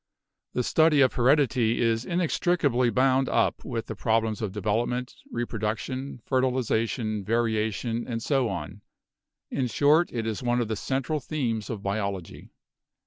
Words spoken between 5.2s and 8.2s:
reproduction, fertilization, variation and